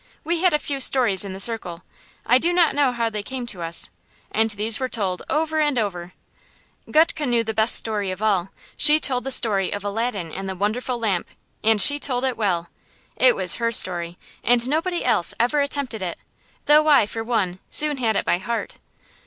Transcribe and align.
We 0.23 0.39
had 0.41 0.51
a 0.51 0.57
few 0.57 0.79
stories 0.79 1.23
in 1.23 1.33
the 1.33 1.39
circle 1.39 1.83
I 2.25 2.39
do 2.39 2.51
not 2.51 2.73
know 2.73 2.91
how 2.91 3.07
they 3.07 3.21
came 3.21 3.45
to 3.45 3.61
us 3.61 3.91
and 4.31 4.49
these 4.49 4.79
were 4.79 4.89
told 4.89 5.21
over 5.29 5.59
and 5.59 5.77
over. 5.77 6.13
Gutke 6.89 7.19
knew 7.27 7.43
the 7.43 7.53
best 7.53 7.75
story 7.75 8.09
of 8.09 8.19
all. 8.19 8.49
She 8.75 8.99
told 8.99 9.23
the 9.25 9.29
story 9.29 9.69
of 9.71 9.83
Aladdin 9.83 10.31
and 10.31 10.49
the 10.49 10.55
Wonderful 10.55 10.97
Lamp, 10.97 11.27
and 11.63 11.79
she 11.79 11.99
told 11.99 12.23
it 12.23 12.35
well. 12.35 12.69
It 13.15 13.35
was 13.35 13.57
her 13.57 13.71
story, 13.71 14.17
and 14.43 14.67
nobody 14.67 15.05
else 15.05 15.35
ever 15.39 15.61
attempted 15.61 16.01
it, 16.01 16.17
though 16.65 16.87
I, 16.87 17.05
for 17.05 17.23
one, 17.23 17.59
soon 17.69 17.97
had 17.97 18.15
it 18.15 18.25
by 18.25 18.39
heart. 18.39 18.79